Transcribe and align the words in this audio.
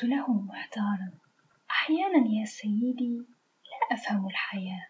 قلت 0.00 0.10
له 0.10 0.32
محتارا 0.32 1.10
أحيانا 1.70 2.28
يا 2.28 2.44
سيدي 2.44 3.16
لا 3.70 3.96
أفهم 3.96 4.26
الحياة 4.26 4.86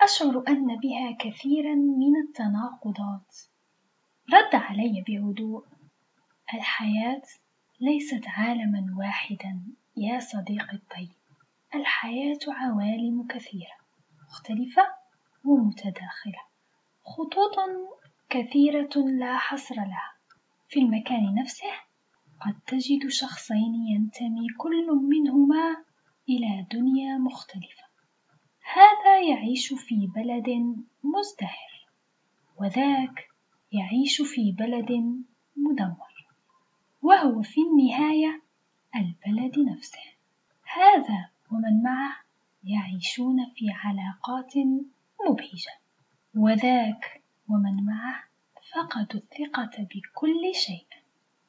أشعر 0.00 0.44
أن 0.48 0.66
بها 0.66 1.16
كثيرا 1.20 1.74
من 1.74 2.16
التناقضات. 2.28 3.36
رد 4.32 4.54
علي 4.54 5.04
بهدوء 5.06 5.64
الحياة 6.54 7.22
ليست 7.80 8.24
عالما 8.26 8.94
واحدا 8.98 9.60
يا 9.96 10.20
صديقي 10.20 10.76
الطيب 10.76 11.16
الحياة 11.74 12.38
عوالم 12.48 13.26
كثيرة 13.26 13.76
مختلفة 14.28 14.82
ومتداخلة 15.44 16.42
خطوط 17.04 17.56
كثيرة 18.28 19.08
لا 19.18 19.36
حصر 19.36 19.74
لها 19.74 20.12
في 20.68 20.80
المكان 20.80 21.34
نفسه 21.34 21.83
قد 22.44 22.60
تجد 22.66 23.08
شخصين 23.08 23.74
ينتمي 23.74 24.46
كل 24.58 24.86
منهما 24.92 25.76
إلى 26.28 26.66
دنيا 26.72 27.18
مختلفة. 27.18 27.84
هذا 28.74 29.20
يعيش 29.20 29.72
في 29.74 30.06
بلد 30.06 30.48
مزدهر 31.04 31.86
وذاك 32.60 33.28
يعيش 33.72 34.22
في 34.22 34.52
بلد 34.52 34.92
مدمر 35.56 36.26
وهو 37.02 37.42
في 37.42 37.60
النهاية 37.60 38.42
البلد 38.96 39.58
نفسه. 39.58 40.04
هذا 40.74 41.28
ومن 41.50 41.82
معه 41.82 42.16
يعيشون 42.64 43.36
في 43.56 43.70
علاقات 43.70 44.52
مبهجة 45.28 45.78
وذاك 46.34 47.22
ومن 47.48 47.84
معه 47.84 48.24
فقدوا 48.72 49.20
الثقة 49.20 49.70
بكل 49.82 50.54
شيء. 50.54 50.93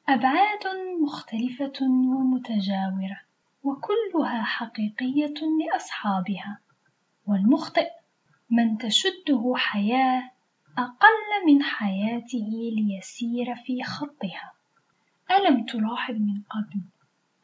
أبعاد 0.08 0.66
مختلفة 1.02 1.72
ومتجاورة 1.82 3.20
وكلها 3.62 4.42
حقيقية 4.42 5.34
لأصحابها. 5.60 6.58
والمخطئ 7.26 7.90
من 8.50 8.78
تشده 8.78 9.54
حياة 9.56 10.30
أقل 10.78 11.46
من 11.46 11.62
حياته 11.62 12.70
ليسير 12.76 13.54
في 13.54 13.82
خطها. 13.82 14.52
ألم 15.30 15.64
تلاحظ 15.64 16.14
من 16.14 16.42
قبل 16.50 16.80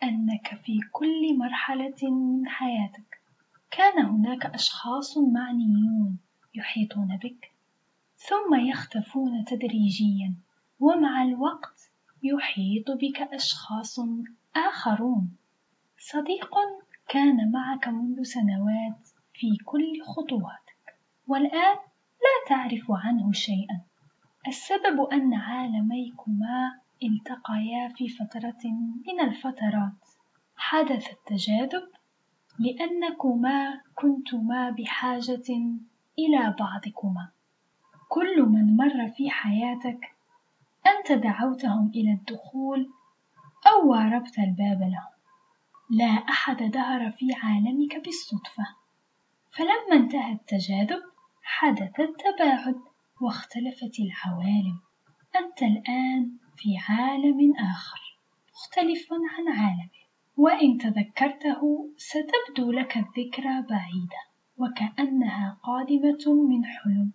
أنك 0.02 0.60
في 0.64 0.80
كل 0.92 1.38
مرحلة 1.38 2.10
من 2.10 2.48
حياتك؟ 2.48 3.20
كان 3.70 4.04
هناك 4.06 4.46
أشخاص 4.46 5.18
معنيون 5.18 6.18
يحيطون 6.54 7.16
بك 7.22 7.52
ثم 8.16 8.54
يختفون 8.54 9.44
تدريجيا 9.44 10.34
ومع 10.80 11.22
الوقت 11.22 11.91
يحيط 12.22 12.90
بك 12.90 13.22
أشخاص 13.22 13.98
آخرون. 14.56 15.36
صديق 15.98 16.54
كان 17.08 17.52
معك 17.52 17.88
منذ 17.88 18.22
سنوات 18.22 19.08
في 19.34 19.56
كل 19.64 20.02
خطواتك 20.02 20.98
والآن 21.26 21.76
لا 22.24 22.48
تعرف 22.48 22.84
عنه 22.90 23.32
شيئا. 23.32 23.80
السبب 24.48 25.00
أن 25.12 25.34
عالميكما 25.34 26.80
التقيا 27.02 27.88
في 27.96 28.08
فترة 28.08 28.62
من 29.06 29.20
الفترات. 29.20 30.08
حدث 30.56 31.10
التجاذب 31.10 31.88
لأنكما 32.58 33.80
كنتما 33.94 34.70
بحاجة 34.70 35.48
إلى 36.18 36.54
بعضكما. 36.58 37.28
كل 38.08 38.42
من 38.42 38.76
مر 38.76 39.08
في 39.08 39.30
حياتك 39.30 40.11
أنت 40.86 41.12
دعوتهم 41.12 41.90
إلى 41.94 42.12
الدخول 42.12 42.90
أو 43.66 43.90
واربت 43.90 44.38
الباب 44.38 44.80
لهم. 44.80 45.12
لا 45.90 46.12
أحد 46.28 46.56
دهر 46.56 47.10
في 47.10 47.26
عالمك 47.42 48.04
بالصدفة. 48.04 48.66
فلما 49.50 50.04
انتهى 50.04 50.32
التجاذب 50.32 51.02
حدث 51.42 52.00
التباعد 52.00 52.76
واختلفت 53.20 54.00
العوالم. 54.00 54.80
أنت 55.36 55.62
الآن 55.62 56.36
في 56.56 56.78
عالم 56.88 57.54
آخر 57.58 58.12
مختلف 58.54 59.08
عن 59.12 59.58
عالمك 59.58 60.02
وإن 60.36 60.78
تذكرته 60.78 61.90
ستبدو 61.96 62.72
لك 62.72 62.96
الذكرى 62.96 63.62
بعيدة 63.62 64.22
وكأنها 64.56 65.58
قادمة 65.62 66.34
من 66.48 66.64
حلم. 66.64 67.12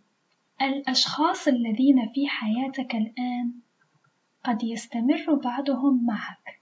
الأشخاص 0.61 1.47
الذين 1.47 2.09
في 2.13 2.27
حياتك 2.27 2.95
الآن 2.95 3.53
قد 4.43 4.63
يستمر 4.63 5.35
بعضهم 5.43 6.05
معك 6.05 6.61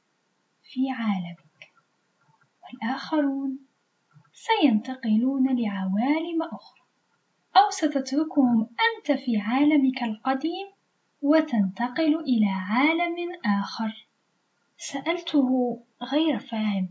في 0.64 0.92
عالمك. 0.92 1.72
والآخرون 2.64 3.60
سينتقلون 4.34 5.48
لعوالم 5.48 6.44
أخرى 6.44 6.82
أو 7.58 7.70
ستتركهم 7.70 8.62
أنت 8.62 9.20
في 9.20 9.38
عالمك 9.38 10.04
القديم 10.04 10.68
وتنتقل 11.22 12.20
إلى 12.20 12.50
عالم 12.50 13.16
آخر. 13.46 14.08
سألته 14.78 15.80
غير 16.02 16.40
فاهم 16.40 16.90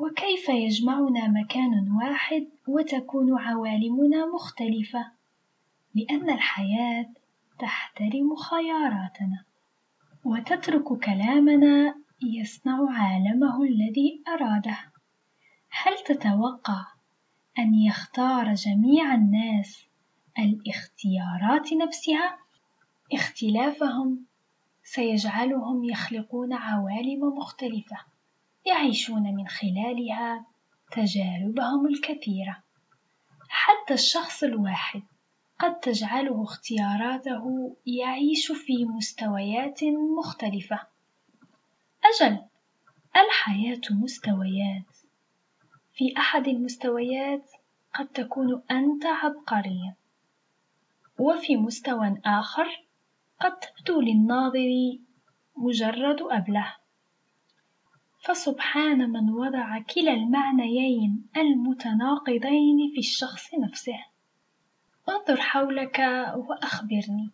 وكيف 0.00 0.48
يجمعنا 0.48 1.28
مكان 1.28 1.92
واحد 2.02 2.48
وتكون 2.68 3.38
عوالمنا 3.38 4.26
مختلفة؟ 4.26 5.17
لأن 5.98 6.30
الحياة 6.30 7.06
تحترم 7.58 8.36
خياراتنا 8.36 9.44
وتترك 10.24 11.04
كلامنا 11.04 11.94
يصنع 12.22 12.78
عالمه 12.90 13.62
الذي 13.62 14.22
أراده. 14.28 14.78
هل 15.70 15.98
تتوقع 16.06 16.86
أن 17.58 17.74
يختار 17.74 18.54
جميع 18.54 19.14
الناس 19.14 19.84
الاختيارات 20.38 21.72
نفسها؟ 21.72 22.38
اختلافهم 23.12 24.24
سيجعلهم 24.84 25.84
يخلقون 25.84 26.52
عوالم 26.52 27.20
مختلفة 27.38 27.96
يعيشون 28.66 29.22
من 29.22 29.48
خلالها 29.48 30.46
تجاربهم 30.92 31.86
الكثيرة. 31.86 32.62
حتى 33.48 33.94
الشخص 33.94 34.42
الواحد 34.42 35.02
قد 35.58 35.80
تجعله 35.80 36.42
اختياراته 36.42 37.76
يعيش 37.86 38.52
في 38.52 38.84
مستويات 38.84 39.84
مختلفة. 40.18 40.80
أجل 42.04 42.38
الحياة 43.16 43.80
مستويات. 43.90 44.96
في 45.92 46.14
أحد 46.18 46.48
المستويات 46.48 47.50
قد 47.94 48.08
تكون 48.08 48.62
أنت 48.70 49.06
عبقريا 49.06 49.94
وفي 51.18 51.56
مستوى 51.56 52.20
آخر 52.24 52.84
قد 53.40 53.58
تبدو 53.58 54.00
للناظر 54.00 54.98
مجرد 55.56 56.22
أبله. 56.22 56.74
فسبحان 58.24 59.10
من 59.10 59.30
وضع 59.30 59.78
كلا 59.78 60.12
المعنيين 60.12 61.26
المتناقضين 61.36 62.92
في 62.94 62.98
الشخص 62.98 63.54
نفسه. 63.54 64.04
انظر 65.08 65.40
حولك 65.40 65.98
وأخبرني. 66.36 67.30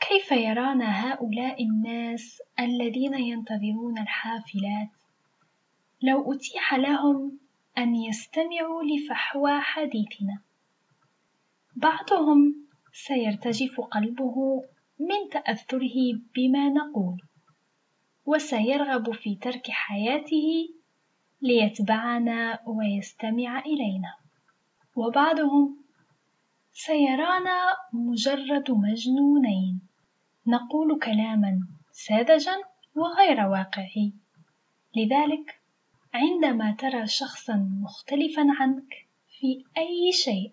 كيف 0.00 0.32
يرانا 0.32 1.12
هؤلاء 1.12 1.64
الناس 1.64 2.42
الذين 2.60 3.14
ينتظرون 3.14 3.98
الحافلات؟ 3.98 4.88
لو 6.02 6.32
أتيح 6.32 6.74
لهم 6.74 7.38
أن 7.78 7.94
يستمعوا 7.94 8.82
لفحوى 8.82 9.60
حديثنا. 9.60 10.40
بعضهم 11.76 12.54
سيرتجف 12.92 13.80
قلبه 13.80 14.62
من 14.98 15.28
تأثره 15.32 16.20
بما 16.36 16.68
نقول 16.68 17.22
وسيرغب 18.26 19.12
في 19.12 19.34
ترك 19.34 19.70
حياته 19.70 20.68
ليتبعنا 21.42 22.58
ويستمع 22.66 23.58
إلينا. 23.58 24.14
وبعضهم 24.96 25.81
سيرانا 26.74 27.76
مجرد 27.92 28.70
مجنونين. 28.70 29.80
نقول 30.46 30.98
كلاما 30.98 31.66
ساذجا 31.92 32.56
وغير 32.94 33.46
واقعي. 33.46 34.12
لذلك 34.96 35.60
عندما 36.14 36.72
ترى 36.72 37.06
شخصا 37.06 37.56
مختلفا 37.82 38.46
عنك 38.60 39.06
في 39.38 39.64
أي 39.78 40.12
شيء 40.12 40.52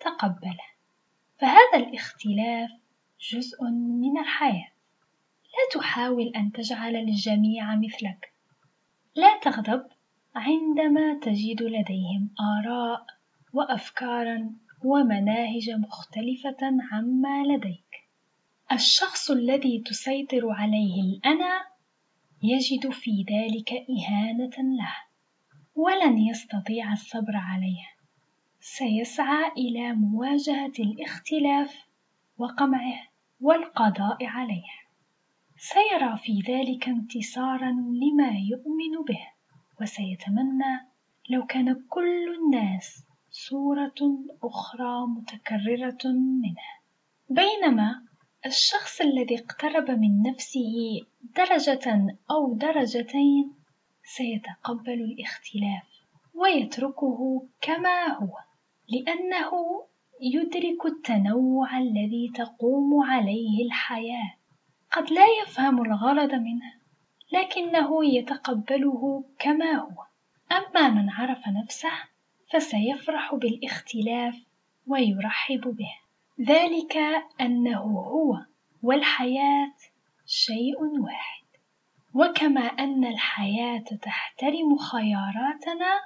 تقبله. 0.00 0.70
فهذا 1.38 1.76
الاختلاف 1.76 2.70
جزء 3.20 3.64
من 4.00 4.18
الحياة. 4.18 4.68
لا 5.44 5.80
تحاول 5.80 6.32
أن 6.36 6.52
تجعل 6.52 6.96
الجميع 6.96 7.76
مثلك. 7.76 8.32
لا 9.14 9.38
تغضب 9.42 9.86
عندما 10.34 11.18
تجد 11.22 11.62
لديهم 11.62 12.30
آراء 12.40 13.06
وأفكارا 13.52 14.50
ومناهج 14.84 15.70
مختلفة 15.70 16.58
عما 16.92 17.42
لديك. 17.42 18.08
الشخص 18.72 19.30
الذي 19.30 19.78
تسيطر 19.86 20.50
عليه 20.50 21.02
الأنا 21.02 21.64
يجد 22.42 22.90
في 22.90 23.24
ذلك 23.30 23.72
إهانة 23.72 24.76
له 24.76 24.94
ولن 25.74 26.18
يستطيع 26.18 26.92
الصبر 26.92 27.36
عليه. 27.36 27.86
سيسعى 28.60 29.52
إلى 29.58 29.92
مواجهة 29.92 30.72
الاختلاف 30.78 31.76
وقمعه 32.38 33.02
والقضاء 33.40 34.26
عليه. 34.26 34.70
سيرى 35.56 36.18
في 36.18 36.40
ذلك 36.52 36.88
انتصارا 36.88 37.70
لما 37.72 38.30
يؤمن 38.50 39.04
به 39.08 39.26
وسيتمنى 39.80 40.90
لو 41.30 41.46
كان 41.46 41.84
كل 41.88 42.34
الناس 42.34 43.04
صورة 43.32 44.24
أخرى 44.42 45.06
متكررة 45.06 46.12
منه 46.12 46.66
بينما 47.28 48.02
الشخص 48.46 49.00
الذي 49.00 49.38
اقترب 49.38 49.90
من 49.90 50.22
نفسه 50.22 51.00
درجة 51.36 52.16
أو 52.30 52.54
درجتين 52.54 53.54
سيتقبل 54.02 54.92
الاختلاف 54.92 55.82
ويتركه 56.34 57.46
كما 57.60 58.06
هو 58.08 58.38
لأنه 58.88 59.50
يدرك 60.20 60.86
التنوع 60.86 61.78
الذي 61.78 62.32
تقوم 62.34 63.02
عليه 63.02 63.64
الحياة. 63.66 64.34
قد 64.92 65.10
لا 65.10 65.26
يفهم 65.42 65.82
الغرض 65.82 66.34
منه 66.34 66.74
لكنه 67.32 68.04
يتقبله 68.04 69.24
كما 69.38 69.72
هو. 69.72 70.04
أما 70.52 70.88
من 70.88 71.10
عرف 71.10 71.48
نفسه 71.48 71.92
فسيفرح 72.50 73.34
بالاختلاف 73.34 74.34
ويرحب 74.86 75.60
به. 75.60 75.94
ذلك 76.40 76.96
أنه 77.40 77.80
هو 77.82 78.38
والحياة 78.82 79.74
شيء 80.26 80.82
واحد. 81.00 81.44
وكما 82.14 82.60
أن 82.60 83.04
الحياة 83.04 83.84
تحترم 84.02 84.76
خياراتنا 84.76 86.00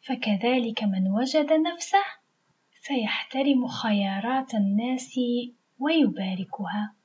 فكذلك 0.00 0.82
من 0.82 1.10
وجد 1.10 1.52
نفسه 1.52 2.04
سيحترم 2.80 3.66
خيارات 3.66 4.54
الناس 4.54 5.20
ويباركها. 5.78 6.95